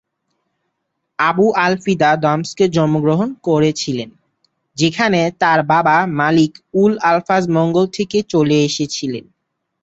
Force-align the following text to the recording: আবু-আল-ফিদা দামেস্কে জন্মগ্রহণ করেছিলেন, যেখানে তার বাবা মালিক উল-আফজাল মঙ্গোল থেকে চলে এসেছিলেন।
আবু-আল-ফিদা 1.19 2.09
দামেস্কে 2.23 2.65
জন্মগ্রহণ 2.69 3.29
করেছিলেন, 3.47 4.09
যেখানে 4.77 5.19
তার 5.41 5.59
বাবা 5.71 5.95
মালিক 6.19 6.51
উল-আফজাল 6.81 7.43
মঙ্গোল 7.57 7.85
থেকে 7.97 8.17
চলে 8.33 8.57
এসেছিলেন। 8.67 9.25